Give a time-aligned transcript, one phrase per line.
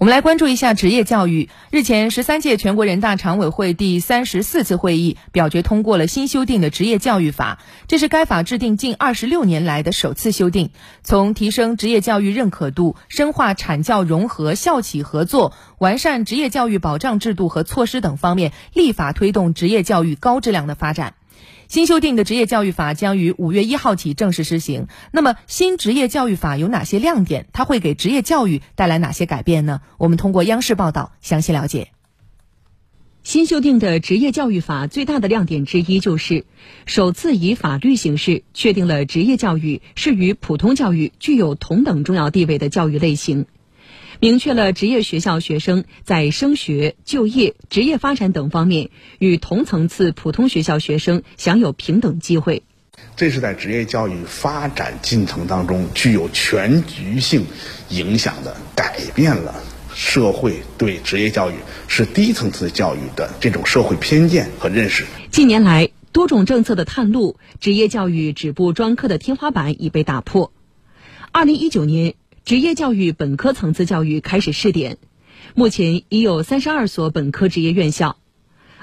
[0.00, 1.50] 我们来关注一下职业教育。
[1.70, 10.70] 日前，十三届全国人大常委会第三十四次会议表决通过了新修订的职业教育法，这是该法制定近二十六年来的首次修订。
[11.02, 21.12] 从提升职业教育认可度、深化产教融合、校企合作、完善职业教育保障制度和措施等方面，立法推动职业教育高质量的发展。
[21.70, 24.88] 新修订的职业教育法将于五月一号起正式施行。
[25.12, 27.46] 那么，新职业教育法有哪些亮点？
[27.52, 29.80] 它会给职业教育带来哪些改变呢？
[29.96, 31.92] 我们通过央视报道详细了解。
[33.22, 36.44] 新修订的职业教育法最大的亮点之一就是，
[36.86, 43.46] 首次以法律形式确定了职业教育是与普通教育具有同等重要地位的教育类型。
[44.22, 52.62] 明确了职业学校学生在升学、就业、职业发展等方面与同层次普通学校学生享有平等机会。
[53.16, 57.46] 这是在职业教育发展进程当中具有全局性
[57.88, 59.54] 影响的，改变了
[59.94, 61.54] 社会对职业教育
[61.88, 65.06] 是低层次教育的这种社会偏见和认识。
[65.30, 70.52] 近年来，多种政策的探路，职业教育止步专科的天花板已被打破。
[71.32, 72.16] 二零一九年。
[72.50, 74.98] 职业教育本科层次教育开始试点，
[75.54, 78.16] 目前已有三十二所本科职业院校。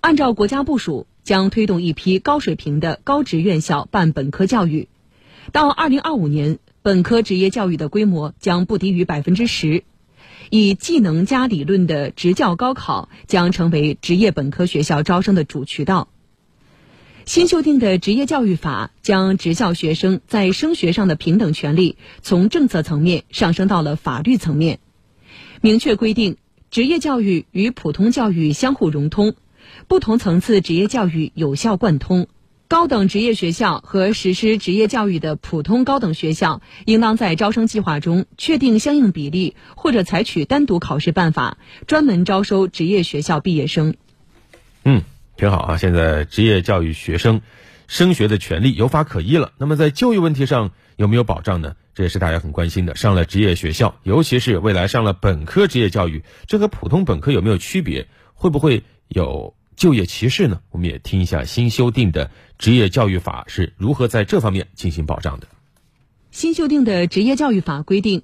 [0.00, 4.88] 按照国家部署，将推动一批高水平的高职院校办本科教育。
[5.52, 9.84] 到二零二五年，本科职业教育的规模将不低于百分之十。
[10.50, 16.08] 以技能加理论的职教高考将成为职业本科学校招生的主渠道。
[17.24, 24.80] 新修订的职业教育法将职校学生在升学上的平等权利从政策层面上升到了法律层面，
[25.60, 26.36] 明确规定
[26.70, 29.34] 职业教育与普通教育相互融通，
[29.86, 32.26] 不同层次职业教育有效贯通。
[32.66, 43.94] 高等职业学校和实施职业教育的普通高等学校，应当在招生计划中确定相应比例，或者采取单独考试办法，专门招收职业学校毕业生。
[44.84, 45.02] 嗯。
[45.42, 45.76] 挺好啊！
[45.76, 47.40] 现在职业教育学生
[47.88, 49.50] 升学的权利有法可依了。
[49.58, 51.74] 那么在就业问题上有没有保障呢？
[51.96, 52.94] 这也是大家很关心的。
[52.94, 58.06] 上了职业学校，尤其是未来上了本科职业教育，这和普通本科有没有区别？
[58.34, 60.60] 会不会有就业歧视呢？
[60.70, 65.48] 我们也听一下新修订的职业教育法是如何在这方面进行保障的。
[66.30, 68.22] 新修订的职业教育法规定，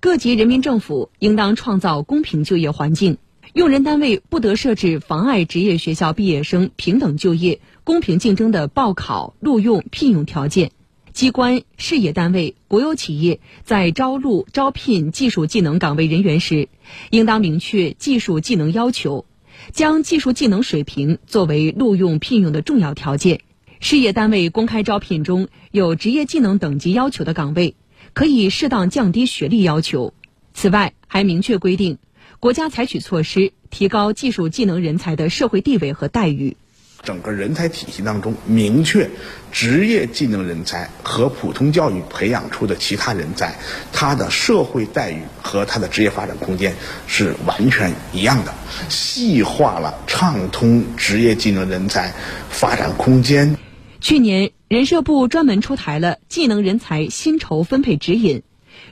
[0.00, 3.18] 各级人民政府应当创造公平就业环境。
[3.56, 10.72] 用人单位不得设置妨碍职业学校毕业生平等就业、公平竞争的报考、录用、聘用条件。
[11.14, 16.68] 机关、事业单位、国有企业在招录、招聘技术技能岗位人员时，
[17.08, 19.24] 应当明确技术技能要求，
[19.72, 23.40] 将技术技能水平作为录用聘用的重要条件。
[23.80, 27.74] 事业单位公开招聘中有职业技能等级要求的岗位，
[28.12, 30.12] 可以适当降低学历要求。
[30.52, 31.96] 此外，还明确规定。
[32.38, 36.56] 国家采取措施，提高技术技能人才的社会地位和待遇。
[37.02, 39.08] 整个人才体系当中，明确
[39.52, 43.56] 职业技能人才和普通教育培养出的其他人才，
[43.92, 46.74] 他的社会待遇和他的职业发展空间
[47.06, 48.52] 是完全一样的。
[48.88, 52.12] 细化了畅通职业技能人才
[52.50, 53.56] 发展空间。
[54.00, 58.42] 去年，人社部专门出台了技能人才薪酬分配指引。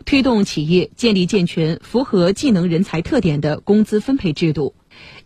[0.05, 4.75] 推动企业建立健全、符合技能人才特点的工资分配制度，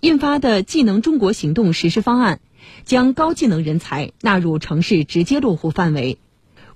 [0.00, 2.40] 印发的“技能中国行动”实施方案，
[2.84, 6.18] 将高技能人才纳入城市直接落户范围。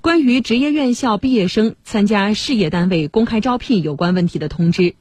[0.00, 4.96] 关于职业院校毕业生参加事业单位公开招聘有关问题的通知，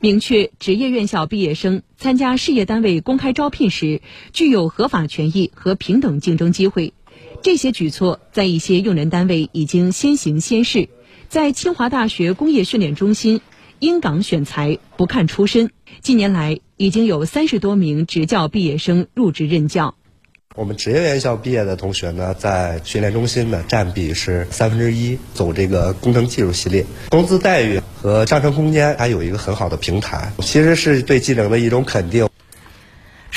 [0.00, 4.00] 明确职业院校毕业生参加事业单位公开招聘时
[4.32, 6.94] 具有合法权益和平等竞争机会。
[7.42, 10.88] 这些举措在一些用人单位已经先行先试。
[11.30, 13.40] 在清华大学工业训练中心，
[13.78, 15.70] 因港选才，不看出身。
[16.00, 19.94] 近年来，已经有三十多名职教毕业生入职任教。
[20.56, 32.28] 我们职业院校毕业的同学呢，在训练中心的占比是三分之一，走这个工程技术系列，工资待遇和上升空间还有一个很好的平台，其实是对技能的一种肯定。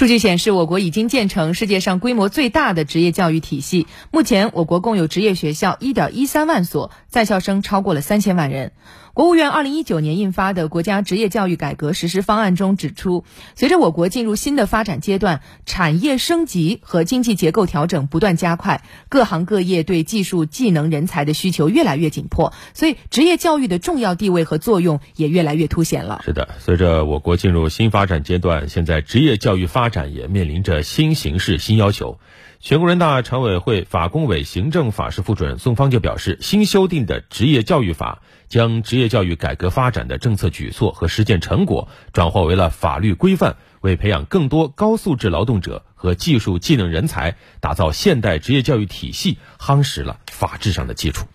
[0.04, 3.88] 数据显示，我国已经建成世界上规模最大的职业教育体系。
[4.12, 8.74] 目前，我国共有职业学校一点一三万所，在校生超过了三千万人。
[9.14, 13.24] 国务院二零一九年印发的《国家职业教育改革实施方案》中指出，
[13.54, 26.24] 随着我国进入新的发展阶段，产业升级和经济结构调整不断加快，各行各业对技术技能人才的需求越来越紧迫，所以职业教育的重要地位和作用也越来越凸显了。
[26.26, 32.20] 是的，随着我国进入新发展阶段，现在职业教育发展也面临着新形势、新要求。
[32.60, 51.28] 全国人大常委会法工委行政法室副主任宋方就表示，新修订的职业教育法将职业教育改革发展的政策举措和实践成果转化为了法律规范，为培养更多高素质劳动者和技术技能人才，打造现代职业教育体系，夯实了法治上的基础。